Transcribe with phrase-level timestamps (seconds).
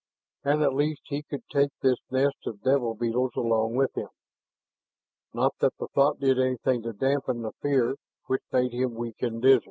[0.43, 4.07] And at least he could take this nest of devil beetles along with him.
[5.31, 9.39] Not that the thought did anything to dampen the fear which made him weak and
[9.43, 9.59] dizzy.